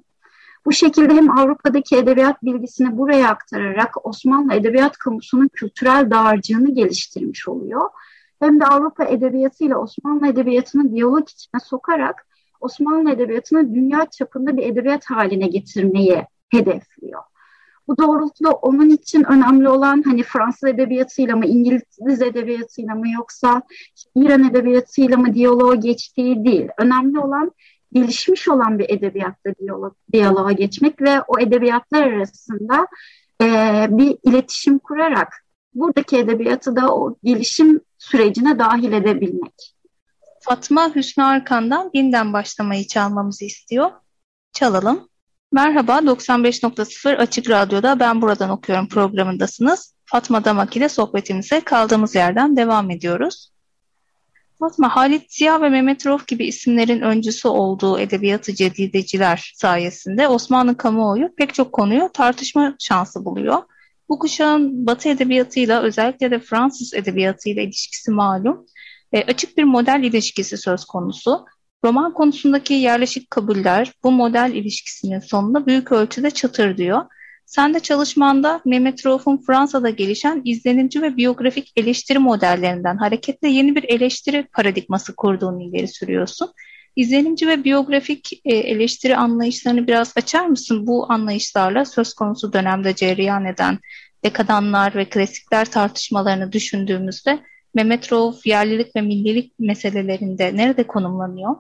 Bu 0.67 0.73
şekilde 0.73 1.15
hem 1.15 1.39
Avrupa'daki 1.39 1.97
edebiyat 1.97 2.43
bilgisini 2.43 2.99
buraya 2.99 3.29
aktararak 3.29 4.07
Osmanlı 4.07 4.55
edebiyat 4.55 4.99
kamusunun 4.99 5.49
kültürel 5.49 6.11
dağarcığını 6.11 6.75
geliştirmiş 6.75 7.49
oluyor. 7.49 7.91
Hem 8.41 8.61
de 8.61 8.65
Avrupa 8.65 9.05
edebiyatı 9.05 9.65
ile 9.65 9.77
Osmanlı 9.77 10.27
edebiyatını 10.29 10.93
diyalog 10.93 11.29
içine 11.31 11.61
sokarak 11.65 12.27
Osmanlı 12.61 13.11
edebiyatını 13.11 13.75
dünya 13.75 14.07
çapında 14.19 14.57
bir 14.57 14.63
edebiyat 14.67 15.11
haline 15.11 15.47
getirmeyi 15.47 16.27
hedefliyor. 16.49 17.23
Bu 17.89 17.99
doğrultuda 17.99 18.51
onun 18.51 18.89
için 18.89 19.25
önemli 19.25 19.69
olan 19.69 20.03
hani 20.03 20.23
Fransız 20.23 20.69
edebiyatıyla 20.69 21.37
mı, 21.37 21.47
İngiliz 21.47 22.23
edebiyatıyla 22.23 22.95
mı 22.95 23.11
yoksa 23.11 23.63
İran 24.17 24.45
edebiyatıyla 24.45 25.17
mı 25.17 25.35
diyaloğa 25.35 25.75
geçtiği 25.75 26.45
değil. 26.45 26.69
Önemli 26.79 27.19
olan 27.19 27.53
gelişmiş 27.93 28.49
olan 28.49 28.79
bir 28.79 28.91
edebiyatta 28.91 29.55
diyalog, 29.61 29.95
diyaloğa 30.13 30.53
geçmek 30.53 31.03
ve 31.03 31.21
o 31.21 31.41
edebiyatlar 31.41 32.03
arasında 32.03 32.87
e, 33.43 33.47
bir 33.91 34.19
iletişim 34.23 34.79
kurarak 34.79 35.45
buradaki 35.75 36.17
edebiyatı 36.17 36.77
da 36.77 36.95
o 36.95 37.17
gelişim 37.25 37.81
sürecine 37.99 38.59
dahil 38.59 38.93
edebilmek. 38.93 39.75
Fatma 40.41 40.95
Hüsnü 40.95 41.25
Arkan'dan 41.25 41.93
Binden 41.93 42.33
başlamayı 42.33 42.87
çalmamızı 42.87 43.45
istiyor. 43.45 43.91
Çalalım. 44.53 45.09
Merhaba, 45.53 45.99
95.0 45.99 47.17
Açık 47.17 47.51
Radyo'da 47.51 48.01
Ben 48.01 48.23
Buradan 48.23 48.51
Okuyorum 48.51 48.89
programındasınız. 48.89 49.95
Fatma 50.05 50.45
Damak 50.45 50.77
ile 50.77 50.89
sohbetimize 50.89 51.61
kaldığımız 51.61 52.15
yerden 52.15 52.57
devam 52.57 52.91
ediyoruz. 52.91 53.53
Fatma, 54.59 54.97
Halit 54.97 55.33
Ziya 55.33 55.63
ve 55.63 55.69
Mehmet 55.69 56.07
Rauf 56.07 56.27
gibi 56.27 56.47
isimlerin 56.47 57.01
öncüsü 57.01 57.49
olduğu 57.49 57.99
edebiyatı 57.99 58.55
cedideciler 58.55 59.53
sayesinde 59.55 60.29
Osmanlı 60.29 60.77
kamuoyu 60.77 61.35
pek 61.35 61.55
çok 61.55 61.73
konuyu 61.73 62.11
tartışma 62.13 62.77
şansı 62.79 63.25
buluyor. 63.25 63.63
Bu 64.09 64.19
kuşağın 64.19 64.87
Batı 64.87 65.09
edebiyatıyla 65.09 65.83
özellikle 65.83 66.31
de 66.31 66.39
Fransız 66.39 66.95
edebiyatıyla 66.95 67.63
ilişkisi 67.63 68.11
malum. 68.11 68.67
E, 69.13 69.23
açık 69.23 69.59
bir 69.59 69.65
model 69.65 70.03
ilişkisi 70.03 70.57
söz 70.57 70.85
konusu. 70.85 71.47
Roman 71.85 72.15
konusundaki 72.15 72.75
yerleşik 72.75 73.31
kabuller 73.31 73.93
bu 74.05 74.13
model 74.13 74.51
ilişkisinin 74.55 75.21
sonunda 75.21 75.67
büyük 75.67 75.93
ölçüde 75.93 76.31
çatır 76.31 76.77
diyor. 76.77 77.03
Sen 77.47 77.75
de 77.75 77.81
çalışmanda 77.81 78.61
Mehmet 78.65 79.07
Rauf'un 79.07 79.37
Fransa'da 79.37 79.91
gelişen 79.91 80.43
izlenimci 80.45 81.03
ve 81.03 81.17
biyografik 81.17 81.73
eleştiri 81.77 82.19
modellerinden 82.19 82.97
hareketle 82.97 83.49
yeni 83.49 83.77
bir 83.77 83.85
eleştiri 83.85 84.47
paradigması 84.53 85.17
kurduğunu 85.17 85.63
ileri 85.63 85.89
sürüyorsun. 85.89 86.53
İzlenimci 86.97 87.49
ve 87.49 87.65
biyografik 87.65 88.33
e, 88.45 88.55
eleştiri 88.55 89.17
anlayışlarını 89.17 89.87
biraz 89.87 90.13
açar 90.17 90.47
mısın? 90.47 90.87
Bu 90.87 91.13
anlayışlarla 91.13 91.85
söz 91.85 92.15
konusu 92.15 92.53
dönemde 92.53 92.95
cereyan 92.95 93.45
eden 93.45 93.79
dekadanlar 94.25 94.95
ve 94.95 95.05
klasikler 95.05 95.65
tartışmalarını 95.65 96.53
düşündüğümüzde 96.53 97.39
Mehmet 97.75 98.13
Rauf 98.13 98.47
yerlilik 98.47 98.97
ve 98.97 99.01
millilik 99.01 99.53
meselelerinde 99.59 100.57
nerede 100.57 100.87
konumlanıyor? 100.87 101.57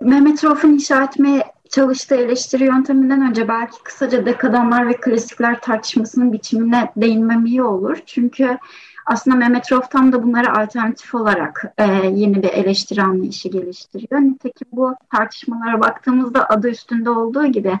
Mehmet 0.00 0.44
Rauf'un 0.44 0.68
inşa 0.68 1.04
etmeye 1.04 1.53
çalıştığı 1.74 2.14
eleştiri 2.14 2.64
yönteminden 2.64 3.28
önce 3.30 3.48
belki 3.48 3.82
kısaca 3.82 4.26
dekadanlar 4.26 4.88
ve 4.88 4.92
klasikler 4.92 5.60
tartışmasının 5.60 6.32
biçimine 6.32 6.92
değinmem 6.96 7.46
iyi 7.46 7.62
olur. 7.62 7.98
Çünkü 8.06 8.58
aslında 9.06 9.36
Mehmet 9.36 9.72
Rauf 9.72 9.90
tam 9.90 10.12
da 10.12 10.22
bunlara 10.22 10.58
alternatif 10.58 11.14
olarak 11.14 11.74
e, 11.78 11.84
yeni 12.14 12.42
bir 12.42 12.48
eleştiri 12.48 13.02
anlayışı 13.02 13.48
geliştiriyor. 13.48 14.20
Nitekim 14.20 14.68
bu 14.72 14.94
tartışmalara 15.12 15.80
baktığımızda 15.80 16.48
adı 16.48 16.68
üstünde 16.68 17.10
olduğu 17.10 17.46
gibi 17.46 17.78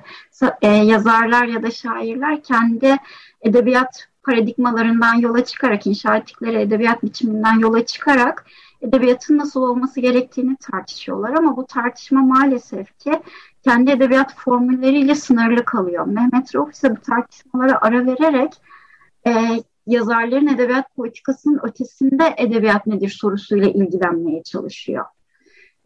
e, 0.62 0.68
yazarlar 0.68 1.44
ya 1.44 1.62
da 1.62 1.70
şairler 1.70 2.42
kendi 2.42 2.96
edebiyat 3.40 4.08
paradigmalarından 4.24 5.14
yola 5.14 5.44
çıkarak, 5.44 5.86
inşa 5.86 6.16
ettikleri 6.16 6.56
edebiyat 6.56 7.02
biçiminden 7.02 7.58
yola 7.58 7.86
çıkarak 7.86 8.46
edebiyatın 8.84 9.38
nasıl 9.38 9.62
olması 9.62 10.00
gerektiğini 10.00 10.56
tartışıyorlar 10.56 11.34
ama 11.34 11.56
bu 11.56 11.66
tartışma 11.66 12.22
maalesef 12.22 12.98
ki 12.98 13.12
kendi 13.64 13.90
edebiyat 13.90 14.34
formülleriyle 14.36 15.14
sınırlı 15.14 15.64
kalıyor. 15.64 16.06
Mehmet 16.06 16.54
Rauf 16.54 16.72
ise 16.72 16.96
bu 16.96 17.00
tartışmalara 17.00 17.78
ara 17.80 18.06
vererek 18.06 18.52
e, 19.26 19.32
yazarların 19.86 20.46
edebiyat 20.46 20.96
politikasının 20.96 21.60
ötesinde 21.62 22.34
edebiyat 22.36 22.86
nedir 22.86 23.08
sorusuyla 23.08 23.68
ilgilenmeye 23.68 24.42
çalışıyor. 24.42 25.04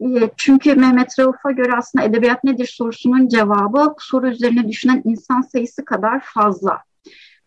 E, 0.01 0.29
çünkü 0.37 0.75
Mehmet 0.75 1.19
Rauf'a 1.19 1.51
göre 1.51 1.71
aslında 1.77 2.05
edebiyat 2.05 2.43
nedir 2.43 2.67
sorusunun 2.67 3.27
cevabı 3.27 3.95
soru 3.99 4.27
üzerine 4.27 4.67
düşünen 4.67 5.01
insan 5.05 5.41
sayısı 5.41 5.85
kadar 5.85 6.21
fazla. 6.23 6.83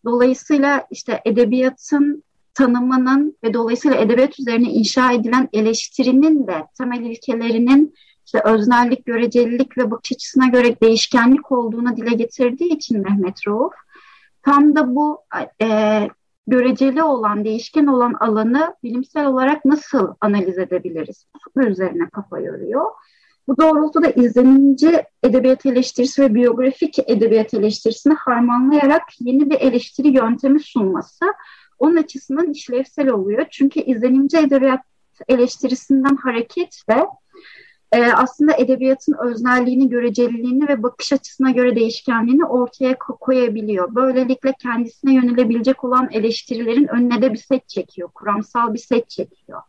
Dolayısıyla 0.05 0.87
işte 0.91 1.21
edebiyatın 1.25 2.25
tanımının 2.55 3.37
ve 3.45 3.55
dolayısıyla 3.55 3.97
edebiyat 3.97 4.41
üzerine 4.41 4.71
inşa 4.71 5.13
edilen 5.13 5.49
eleştirinin 5.53 6.47
de 6.47 6.67
temel 6.79 7.01
ilkelerinin 7.01 7.95
işte 8.27 8.41
öznellik, 8.45 9.07
görecelilik 9.07 9.79
ve 9.79 9.91
bakış 9.91 10.13
açısına 10.13 10.47
göre 10.47 10.81
değişkenlik 10.81 11.53
olduğunu 11.53 11.97
dile 11.97 12.15
getirdiği 12.15 12.75
için 12.75 13.01
Mehmet 13.03 13.49
Rauf 13.49 13.73
tam 14.43 14.77
da 14.77 14.95
bu 14.95 15.21
e, 15.63 16.09
göreceli 16.47 17.03
olan, 17.03 17.45
değişken 17.45 17.87
olan 17.87 18.13
alanı 18.21 18.77
bilimsel 18.83 19.27
olarak 19.27 19.65
nasıl 19.65 20.15
analiz 20.21 20.59
edebiliriz? 20.59 21.27
Bu 21.57 21.63
üzerine 21.63 22.09
kafa 22.13 22.41
yoruyor. 22.41 22.87
Bu 23.49 23.57
doğrultuda 23.57 24.11
izlenimci 24.11 25.05
edebiyat 25.23 25.67
eleştirisi 25.67 26.23
ve 26.23 26.35
biyografik 26.35 26.99
edebiyat 27.07 27.55
eleştirisini 27.55 28.15
harmanlayarak 28.15 29.03
yeni 29.21 29.51
bir 29.51 29.61
eleştiri 29.61 30.09
yöntemi 30.09 30.61
sunması 30.61 31.25
onun 31.83 31.97
açısından 31.97 32.51
işlevsel 32.51 33.09
oluyor. 33.09 33.47
Çünkü 33.51 33.81
izlenimci 33.81 34.39
edebiyat 34.39 34.81
eleştirisinden 35.29 36.17
hareketle 36.17 37.07
e, 37.93 38.13
aslında 38.13 38.57
edebiyatın 38.57 39.17
öznelliğini, 39.25 39.89
göreceliliğini 39.89 40.69
ve 40.69 40.83
bakış 40.83 41.13
açısına 41.13 41.51
göre 41.51 41.77
değişkenliğini 41.77 42.45
ortaya 42.45 42.99
koyabiliyor. 42.99 43.95
Böylelikle 43.95 44.53
kendisine 44.53 45.15
yönelebilecek 45.15 45.85
olan 45.85 46.09
eleştirilerin 46.13 46.87
önüne 46.87 47.23
de 47.23 47.33
bir 47.33 47.39
set 47.39 47.69
çekiyor, 47.69 48.11
kuramsal 48.15 48.75
bir 48.75 48.79
set 48.79 49.11
çekiyor. 49.11 49.63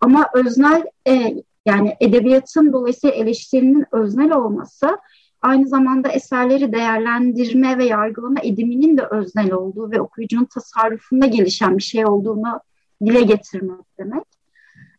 Ama 0.00 0.26
öznel 0.34 0.84
e, 1.08 1.34
yani 1.66 1.96
edebiyatın 2.00 2.72
dolayısıyla 2.72 3.16
eleştirinin 3.16 3.86
öznel 3.92 4.32
olması 4.32 4.98
aynı 5.42 5.68
zamanda 5.68 6.08
eserleri 6.08 6.72
değerlendirme 6.72 7.78
ve 7.78 7.84
yargılama 7.84 8.40
ediminin 8.42 8.98
de 8.98 9.06
öznel 9.10 9.52
olduğu 9.52 9.90
ve 9.90 10.00
okuyucunun 10.00 10.44
tasarrufunda 10.44 11.26
gelişen 11.26 11.78
bir 11.78 11.82
şey 11.82 12.06
olduğunu 12.06 12.60
dile 13.04 13.22
getirmek 13.22 13.98
demek. 13.98 14.24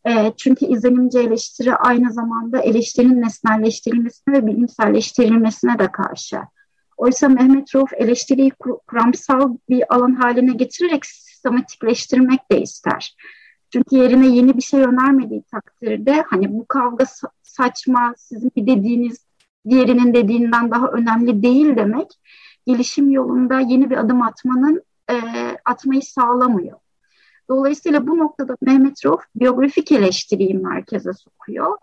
E, 0.08 0.34
çünkü 0.38 0.66
izlenimci 0.66 1.20
eleştiri 1.20 1.76
aynı 1.76 2.14
zamanda 2.14 2.60
eleştirinin 2.60 3.22
nesnelleştirilmesine 3.22 4.34
ve 4.34 4.48
bilimselleştirilmesine 4.48 5.80
de 5.80 5.92
karşı. 5.92 6.40
Oysa 6.98 7.30
Mehmet 7.30 7.76
Rauf 7.76 7.94
eleştiriyi 7.94 8.52
kuramsal 8.88 9.58
bir 9.70 9.96
alan 9.96 10.16
haline 10.16 10.54
getirerek 10.54 11.06
sistematikleştirmek 11.06 12.52
de 12.52 12.62
ister. 12.62 13.16
Çünkü 13.74 13.96
yerine 13.96 14.36
yeni 14.36 14.58
bir 14.58 14.62
şey 14.62 14.82
önermediği 14.82 15.44
takdirde 15.52 16.24
hani 16.28 16.54
bu 16.54 16.66
kavga 16.66 17.06
saçma, 17.44 18.14
sizin 18.18 18.52
bir 18.56 18.68
dediğiniz 18.68 19.26
diğerinin 19.70 20.14
dediğinden 20.14 20.72
daha 20.72 20.88
önemli 20.88 21.44
değil 21.44 21.76
demek 21.76 22.08
gelişim 22.68 23.12
yolunda 23.12 23.60
yeni 23.60 23.90
bir 23.90 23.98
adım 23.98 24.22
atmanın 24.22 24.84
e, 25.10 25.16
atmayı 25.66 26.02
sağlamıyor. 26.02 26.78
Dolayısıyla 27.50 28.08
bu 28.08 28.18
noktada 28.18 28.58
Mehmet 28.62 29.06
Rauf 29.06 29.22
biyografik 29.36 29.92
eleştiriyi 29.92 30.54
merkeze 30.54 31.14
sokuyor 31.14 31.78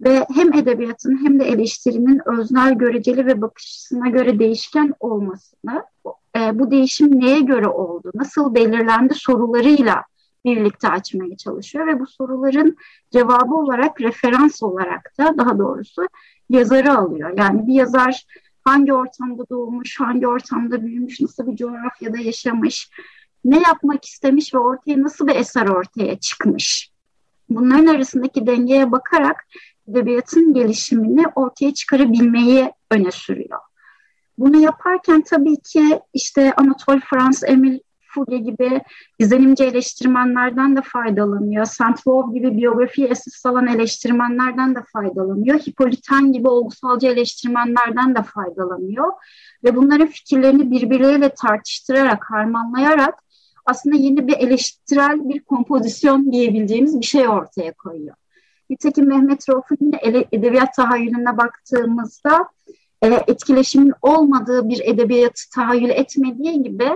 ve 0.00 0.26
hem 0.34 0.52
edebiyatın 0.52 1.24
hem 1.24 1.40
de 1.40 1.44
eleştirinin 1.44 2.20
öznel, 2.26 2.74
göreceli 2.74 3.26
ve 3.26 3.42
bakışına 3.42 4.08
göre 4.08 4.38
değişken 4.38 4.94
olmasını, 5.00 5.84
e, 6.36 6.58
bu 6.58 6.70
değişim 6.70 7.20
neye 7.20 7.40
göre 7.40 7.68
oldu, 7.68 8.10
nasıl 8.14 8.54
belirlendi 8.54 9.14
sorularıyla 9.14 10.04
birlikte 10.44 10.88
açmaya 10.88 11.36
çalışıyor 11.36 11.86
ve 11.86 12.00
bu 12.00 12.06
soruların 12.06 12.76
cevabı 13.10 13.54
olarak 13.54 14.00
referans 14.00 14.62
olarak 14.62 15.12
da 15.18 15.38
daha 15.38 15.58
doğrusu 15.58 16.02
yazarı 16.50 16.98
alıyor. 16.98 17.32
Yani 17.36 17.66
bir 17.66 17.74
yazar 17.74 18.24
hangi 18.64 18.92
ortamda 18.92 19.48
doğmuş, 19.50 20.00
hangi 20.00 20.26
ortamda 20.28 20.82
büyümüş, 20.82 21.20
nasıl 21.20 21.46
bir 21.46 21.56
coğrafyada 21.56 22.18
yaşamış, 22.18 22.90
ne 23.44 23.60
yapmak 23.60 24.04
istemiş 24.04 24.54
ve 24.54 24.58
ortaya 24.58 25.02
nasıl 25.02 25.26
bir 25.26 25.36
eser 25.36 25.66
ortaya 25.66 26.18
çıkmış. 26.18 26.90
Bunların 27.48 27.86
arasındaki 27.86 28.46
dengeye 28.46 28.92
bakarak 28.92 29.46
edebiyatın 29.88 30.54
gelişimini 30.54 31.24
ortaya 31.34 31.74
çıkarabilmeyi 31.74 32.72
öne 32.90 33.10
sürüyor. 33.10 33.60
Bunu 34.38 34.56
yaparken 34.56 35.22
tabii 35.22 35.56
ki 35.56 36.00
işte 36.14 36.52
Anatole 36.56 37.00
France, 37.10 37.46
Emil 37.46 37.78
Fouge 38.14 38.38
gibi 38.38 38.80
izlenimci 39.18 39.64
eleştirmenlerden 39.64 40.76
de 40.76 40.80
faydalanıyor. 40.82 41.64
Saint-Lô 41.64 42.34
gibi 42.34 42.56
biyografi 42.56 43.04
esas 43.04 43.46
alan 43.46 43.66
eleştirmenlerden 43.66 44.74
de 44.74 44.78
faydalanıyor. 44.92 45.58
Hippolyten 45.58 46.32
gibi 46.32 46.48
olgusalcı 46.48 47.06
eleştirmenlerden 47.06 48.14
de 48.14 48.22
faydalanıyor. 48.22 49.12
Ve 49.64 49.76
bunların 49.76 50.06
fikirlerini 50.06 50.70
birbirleriyle 50.70 51.28
tartıştırarak, 51.28 52.30
harmanlayarak 52.30 53.14
aslında 53.66 53.96
yeni 53.96 54.28
bir 54.28 54.36
eleştirel 54.36 55.28
bir 55.28 55.40
kompozisyon 55.40 56.32
diyebileceğimiz 56.32 57.00
bir 57.00 57.06
şey 57.06 57.28
ortaya 57.28 57.72
koyuyor. 57.72 58.16
Nitekim 58.70 59.08
Mehmet 59.08 59.48
Rauf'un 59.48 59.78
yine 59.80 60.26
edebiyat 60.32 60.74
tahayyülüne 60.74 61.36
baktığımızda 61.36 62.48
e, 63.02 63.06
etkileşimin 63.26 63.92
olmadığı 64.02 64.68
bir 64.68 64.80
edebiyatı 64.84 65.50
tahayyül 65.54 65.90
etmediği 65.90 66.62
gibi 66.62 66.88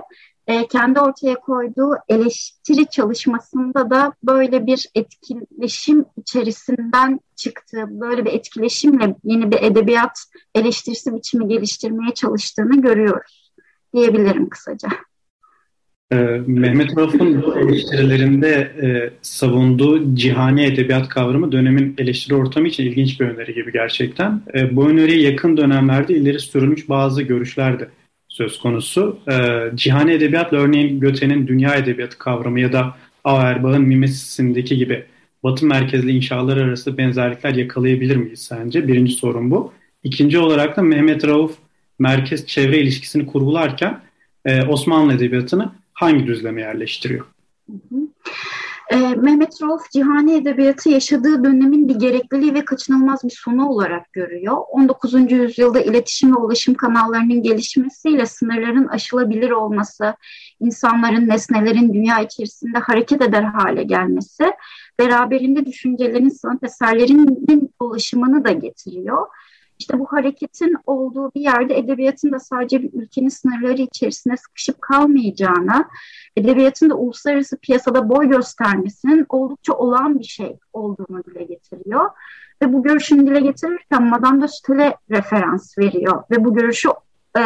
e, 0.49 0.67
kendi 0.67 1.00
ortaya 1.00 1.34
koyduğu 1.34 1.95
eleştiri 2.08 2.87
çalışmasında 2.87 3.91
da 3.91 4.13
böyle 4.23 4.67
bir 4.67 4.87
etkileşim 4.95 6.04
içerisinden 6.17 7.21
çıktığı, 7.37 8.00
böyle 8.00 8.25
bir 8.25 8.32
etkileşimle 8.32 9.15
yeni 9.25 9.50
bir 9.50 9.63
edebiyat 9.63 10.19
eleştirisi 10.54 11.15
biçimi 11.15 11.49
geliştirmeye 11.49 12.15
çalıştığını 12.15 12.82
görüyoruz 12.82 13.52
diyebilirim 13.95 14.49
kısaca. 14.49 14.89
Ee, 16.13 16.17
Mehmet 16.47 16.97
Rauf'un 16.97 17.43
eleştirilerinde 17.56 18.50
e, 18.82 19.11
savunduğu 19.23 20.15
cihani 20.15 20.65
edebiyat 20.65 21.08
kavramı 21.08 21.52
dönemin 21.52 21.95
eleştiri 21.99 22.34
ortamı 22.34 22.69
için 22.69 22.84
ilginç 22.84 23.21
bir 23.21 23.26
öneri 23.26 23.54
gibi 23.54 23.73
gerçekten. 23.73 24.43
E, 24.54 24.76
bu 24.76 24.89
öneriye 24.89 25.30
yakın 25.30 25.56
dönemlerde 25.56 26.15
ileri 26.15 26.41
sürülmüş 26.41 26.89
bazı 26.89 27.23
görüşler 27.23 27.80
de 27.80 27.89
söz 28.39 28.59
konusu. 28.59 29.19
E, 29.31 29.37
cihani 29.75 30.13
edebiyatla 30.13 30.57
örneğin 30.57 31.01
Göte'nin 31.01 31.47
dünya 31.47 31.75
edebiyatı 31.75 32.19
kavramı 32.19 32.61
ya 32.61 32.73
da 32.73 32.97
Auerbach'ın 33.25 33.83
mimesisindeki 33.83 34.77
gibi 34.77 35.05
batı 35.45 35.67
merkezli 35.67 36.11
inşalar 36.11 36.57
arası 36.57 36.99
benzerlikler 36.99 37.55
yakalayabilir 37.55 38.17
miyiz 38.17 38.41
sence? 38.43 38.89
Birinci 38.89 39.13
sorun 39.13 39.51
bu. 39.51 39.73
İkinci 40.05 40.39
olarak 40.39 40.77
da 40.77 40.83
Mehmet 40.83 41.27
Rauf 41.27 41.57
merkez 41.99 42.47
çevre 42.47 42.79
ilişkisini 42.79 43.27
kurgularken 43.27 44.01
e, 44.45 44.63
Osmanlı 44.63 45.15
edebiyatını 45.15 45.73
hangi 45.93 46.27
düzleme 46.27 46.61
yerleştiriyor? 46.61 47.25
Hı 47.67 47.73
hı. 47.73 47.97
E, 48.91 48.97
Mehmet 48.97 49.63
Rauf 49.63 49.91
cihani 49.91 50.35
edebiyatı 50.35 50.89
yaşadığı 50.91 51.45
dönemin 51.45 51.89
bir 51.89 51.95
gerekliliği 51.95 52.55
ve 52.55 52.65
kaçınılmaz 52.65 53.25
bir 53.25 53.31
sonu 53.31 53.69
olarak 53.69 54.13
görüyor. 54.13 54.57
19. 54.71 55.33
yüzyılda 55.33 55.81
iletişim 55.81 56.37
ve 56.37 56.39
ulaşım 56.39 56.75
kanallarının 56.75 57.43
gelişmesiyle 57.43 58.27
sınırların 58.27 58.87
aşılabilir 58.87 59.51
olması, 59.51 60.15
insanların, 60.61 61.29
nesnelerin 61.29 61.95
dünya 61.95 62.21
içerisinde 62.21 62.79
hareket 62.79 63.23
eder 63.23 63.43
hale 63.43 63.83
gelmesi, 63.83 64.53
beraberinde 64.99 65.67
düşüncelerin, 65.67 66.29
sanat 66.29 66.63
eserlerinin 66.63 67.71
ulaşımını 67.81 68.45
da 68.45 68.53
getiriyor. 68.53 69.27
İşte 69.78 69.99
bu 69.99 70.06
hareketin 70.06 70.76
olduğu 70.86 71.34
bir 71.34 71.41
yerde 71.41 71.78
edebiyatın 71.78 72.32
da 72.32 72.38
sadece 72.38 72.82
bir 72.82 72.91
ülkenin 72.93 73.28
sınırları 73.28 73.82
içerisinde 73.82 74.36
sıkışıp 74.36 74.82
kalmayacağına, 74.82 75.88
edebiyatın 76.36 76.91
da 76.91 76.95
uluslararası 76.95 77.56
piyasada 77.56 78.08
boy 78.08 78.28
göstermesinin 78.28 79.26
oldukça 79.28 79.73
olağan 79.73 80.19
bir 80.19 80.25
şey 80.25 80.58
olduğunu 80.73 81.25
dile 81.25 81.45
getiriyor. 81.45 82.10
Ve 82.62 82.73
bu 82.73 82.82
görüşünü 82.82 83.26
dile 83.26 83.41
getirirken 83.41 84.02
Madame 84.02 84.43
de 84.43 84.49
Stael'e 84.49 84.97
referans 85.10 85.78
veriyor. 85.78 86.23
Ve 86.30 86.45
bu 86.45 86.54
görüşü 86.54 86.88
e, 87.38 87.43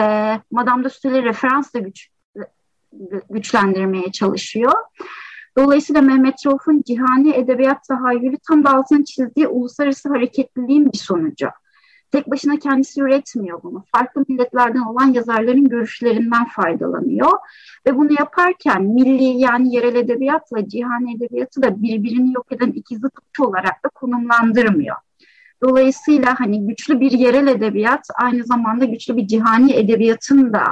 Madame 0.51 0.85
de 0.85 0.90
Stael'e 0.90 1.23
referansla 1.23 1.81
güç, 1.81 2.09
güçlendirmeye 3.31 4.12
çalışıyor. 4.12 4.73
Dolayısıyla 5.59 6.03
Mehmet 6.03 6.47
Rauf'un 6.47 6.83
cihani 6.87 7.35
edebiyat 7.35 7.85
tahayyülü 7.88 8.37
tam 8.49 8.64
da 8.64 8.71
altını 8.71 9.05
çizdiği 9.05 9.49
uluslararası 9.49 10.09
hareketliliğin 10.09 10.92
bir 10.92 10.99
sonucu 10.99 11.47
tek 12.12 12.31
başına 12.31 12.59
kendisi 12.59 13.01
üretmiyor 13.01 13.62
bunu. 13.62 13.85
Farklı 13.92 14.25
milletlerden 14.29 14.81
olan 14.81 15.12
yazarların 15.12 15.68
görüşlerinden 15.68 16.44
faydalanıyor. 16.48 17.31
Ve 17.87 17.96
bunu 17.96 18.12
yaparken 18.18 18.83
milli 18.83 19.25
yani 19.25 19.75
yerel 19.75 19.94
edebiyatla 19.94 20.68
cihan 20.68 21.16
edebiyatı 21.16 21.62
da 21.62 21.83
birbirini 21.83 22.33
yok 22.33 22.46
eden 22.51 22.70
iki 22.70 22.96
zıt 22.96 23.12
olarak 23.40 23.85
da 23.85 23.88
konumlandırmıyor. 23.88 24.96
Dolayısıyla 25.62 26.40
hani 26.40 26.66
güçlü 26.66 27.01
bir 27.01 27.12
yerel 27.12 27.46
edebiyat 27.46 28.07
aynı 28.14 28.44
zamanda 28.44 28.85
güçlü 28.85 29.16
bir 29.16 29.27
cihani 29.27 29.72
edebiyatın 29.72 30.53
da 30.53 30.64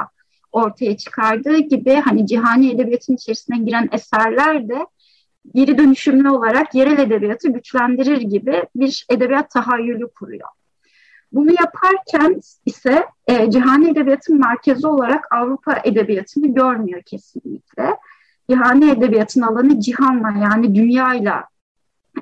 ortaya 0.51 0.97
çıkardığı 0.97 1.57
gibi 1.57 1.95
hani 1.95 2.27
cihani 2.27 2.71
edebiyatın 2.71 3.15
içerisine 3.15 3.57
giren 3.57 3.89
eserler 3.91 4.69
de 4.69 4.85
geri 5.55 5.77
dönüşümlü 5.77 6.29
olarak 6.29 6.75
yerel 6.75 6.97
edebiyatı 6.99 7.49
güçlendirir 7.49 8.21
gibi 8.21 8.63
bir 8.75 9.05
edebiyat 9.09 9.49
tahayyülü 9.49 10.07
kuruyor. 10.07 10.47
Bunu 11.31 11.51
yaparken 11.51 12.41
ise 12.65 13.05
e, 13.27 13.51
cihani 13.51 13.89
edebiyatın 13.89 14.39
merkezi 14.39 14.87
olarak 14.87 15.33
Avrupa 15.33 15.81
edebiyatını 15.83 16.53
görmüyor 16.53 17.01
kesinlikle. 17.01 17.97
Cihani 18.49 18.91
edebiyatın 18.91 19.41
alanı 19.41 19.79
cihanla 19.79 20.31
yani 20.31 20.75
dünyayla 20.75 21.43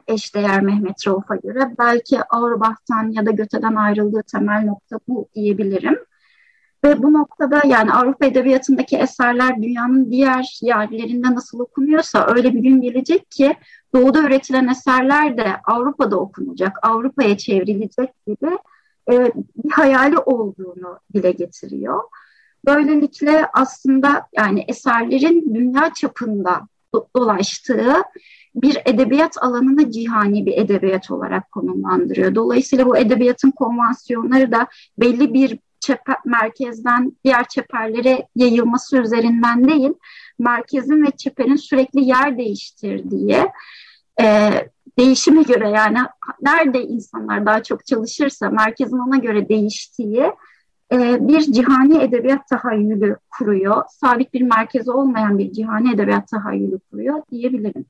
eşdeğer 0.08 0.62
Mehmet 0.62 1.08
Rauf'a 1.08 1.36
göre. 1.36 1.74
Belki 1.80 2.20
Auerbach'tan 2.24 3.12
ya 3.12 3.26
da 3.26 3.32
Göte'den 3.32 3.76
ayrıldığı 3.76 4.24
temel 4.32 4.64
nokta 4.66 5.00
bu 5.08 5.30
diyebilirim. 5.36 6.00
Ve 6.84 7.04
bu 7.04 7.14
noktada 7.14 7.62
yani 7.68 7.94
Avrupa 7.94 8.26
Edebiyatı'ndaki 8.26 8.98
eserler 8.98 9.62
dünyanın 9.62 10.12
diğer 10.12 10.60
yerlerinde 10.62 11.36
nasıl 11.36 11.60
okunuyorsa 11.60 12.28
öyle 12.36 12.54
bir 12.54 12.60
gün 12.60 12.82
gelecek 12.82 13.32
ki 13.32 13.56
doğuda 13.96 14.22
üretilen 14.22 14.68
eserler 14.68 15.38
de 15.38 15.56
Avrupa'da 15.66 16.20
okunacak, 16.20 16.80
Avrupa'ya 16.82 17.38
çevrilecek 17.38 18.26
gibi 18.28 18.58
e, 19.12 19.32
bir 19.64 19.72
hayali 19.72 20.18
olduğunu 20.18 21.00
dile 21.14 21.32
getiriyor. 21.32 22.04
Böylelikle 22.66 23.46
aslında 23.54 24.28
yani 24.38 24.66
eserlerin 24.68 25.56
dünya 25.56 25.94
çapında 25.94 26.68
dolaştığı 27.16 27.94
bir 28.56 28.78
edebiyat 28.86 29.44
alanını 29.44 29.92
cihani 29.92 30.46
bir 30.46 30.58
edebiyat 30.58 31.12
olarak 31.12 31.52
konumlandırıyor. 31.52 32.36
Dolayısıyla 32.36 32.86
bu 32.86 32.98
edebiyatın 32.98 33.52
konvansiyonları 33.52 34.52
da 34.52 34.68
belli 34.98 35.34
bir 35.34 35.60
çeper, 35.80 36.18
merkezden 36.26 37.18
diğer 37.24 37.48
çeperlere 37.48 38.28
yayılması 38.36 39.02
üzerinden 39.02 39.68
değil, 39.68 39.94
merkezin 40.40 41.06
ve 41.06 41.12
çeperin 41.18 41.56
sürekli 41.56 42.04
yer 42.04 42.38
değiştirdiği, 42.38 43.38
e, 44.22 44.52
değişime 45.00 45.42
göre 45.42 45.70
yani 45.70 45.98
nerede 46.42 46.84
insanlar 46.84 47.46
daha 47.46 47.64
çok 47.64 47.86
çalışırsa 47.86 48.50
merkezin 48.50 48.98
ona 48.98 49.18
göre 49.18 49.50
değiştiği 49.50 50.24
e, 50.94 51.18
bir 51.28 51.42
cihani 51.42 52.04
edebiyat 52.04 52.48
tahayyülü 52.48 53.16
kuruyor. 53.30 53.84
Sabit 53.90 54.34
bir 54.34 54.42
merkezi 54.42 54.92
olmayan 54.92 55.38
bir 55.38 55.52
cihani 55.52 55.94
edebiyat 55.94 56.28
tahayyülü 56.28 56.80
kuruyor 56.92 57.22
diyebilirim. 57.32 57.86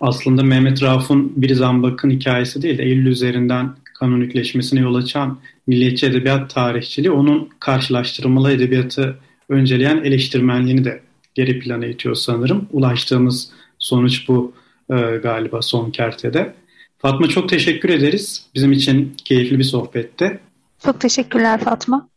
Aslında 0.00 0.42
Mehmet 0.42 0.82
Rauf'un 0.82 1.32
bir 1.36 1.54
zambakın 1.54 2.10
hikayesi 2.10 2.62
değil 2.62 2.78
de 2.78 2.82
Eylül 2.82 3.06
üzerinden 3.06 3.70
kanonikleşmesine 3.98 4.80
yol 4.80 4.94
açan 4.94 5.38
milliyetçi 5.66 6.06
edebiyat 6.06 6.50
tarihçiliği 6.50 7.12
onun 7.12 7.48
karşılaştırmalı 7.60 8.52
edebiyatı 8.52 9.18
önceleyen 9.48 9.96
eleştirmenliğini 9.96 10.84
de 10.84 11.00
geri 11.34 11.58
plana 11.58 11.86
itiyor 11.86 12.14
sanırım. 12.14 12.68
Ulaştığımız 12.72 13.50
sonuç 13.78 14.28
bu 14.28 14.52
e, 14.90 15.16
galiba 15.16 15.62
son 15.62 15.90
kertede. 15.90 16.54
Fatma 16.98 17.28
çok 17.28 17.48
teşekkür 17.48 17.88
ederiz. 17.88 18.46
Bizim 18.54 18.72
için 18.72 19.14
keyifli 19.24 19.58
bir 19.58 19.64
sohbetti. 19.64 20.40
Çok 20.84 21.00
teşekkürler 21.00 21.60
Fatma. 21.60 22.08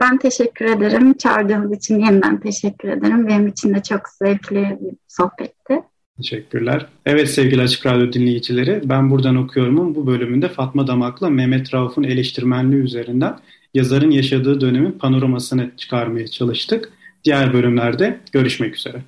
Ben 0.00 0.18
teşekkür 0.18 0.64
ederim. 0.64 1.14
Çağırdığınız 1.18 1.76
için 1.76 1.98
yeniden 1.98 2.40
teşekkür 2.40 2.88
ederim. 2.88 3.28
Benim 3.28 3.46
için 3.48 3.74
de 3.74 3.82
çok 3.82 4.00
zevkli 4.22 4.78
bir 4.80 4.96
sohbetti. 5.08 5.82
Teşekkürler. 6.16 6.86
Evet 7.06 7.30
sevgili 7.30 7.62
Açık 7.62 7.86
Radyo 7.86 8.12
dinleyicileri, 8.12 8.80
ben 8.84 9.10
buradan 9.10 9.36
okuyorumun 9.36 9.94
bu 9.94 10.06
bölümünde 10.06 10.48
Fatma 10.48 10.86
Damak'la 10.86 11.30
Mehmet 11.30 11.74
Rauf'un 11.74 12.02
eleştirmenliği 12.02 12.82
üzerinden 12.82 13.38
yazarın 13.74 14.10
yaşadığı 14.10 14.60
dönemin 14.60 14.92
panoramasını 14.92 15.70
çıkarmaya 15.76 16.28
çalıştık. 16.28 16.92
Diğer 17.24 17.52
bölümlerde 17.52 18.20
görüşmek 18.32 18.76
üzere. 18.76 19.02